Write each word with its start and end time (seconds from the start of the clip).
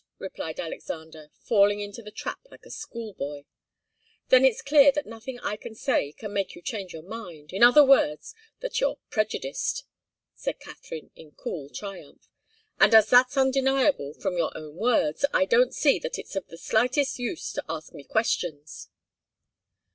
replied 0.17 0.59
Alexander, 0.59 1.29
falling 1.43 1.79
into 1.79 2.01
the 2.01 2.09
trap 2.09 2.39
like 2.49 2.65
a 2.65 2.71
school 2.71 3.13
boy. 3.13 3.45
"Then 4.29 4.43
it's 4.43 4.63
clear 4.63 4.91
that 4.93 5.05
nothing 5.05 5.39
I 5.41 5.57
can 5.57 5.75
say 5.75 6.11
can 6.13 6.33
make 6.33 6.55
you 6.55 6.61
change 6.63 6.91
your 6.91 7.03
mind 7.03 7.53
in 7.53 7.61
other 7.61 7.85
words, 7.85 8.33
that 8.61 8.79
you're 8.81 8.97
prejudiced," 9.11 9.83
said 10.33 10.59
Katharine, 10.59 11.11
in 11.15 11.33
cool 11.33 11.69
triumph. 11.69 12.27
"And 12.79 12.95
as 12.95 13.11
that's 13.11 13.37
undeniable, 13.37 14.15
from 14.15 14.37
your 14.37 14.51
own 14.57 14.75
words, 14.75 15.23
I 15.35 15.45
don't 15.45 15.71
see 15.75 15.99
that 15.99 16.17
it's 16.17 16.35
of 16.35 16.47
the 16.47 16.57
slightest 16.57 17.19
use 17.19 17.51
to 17.53 17.63
ask 17.69 17.93
me 17.93 18.03
questions." 18.03 18.89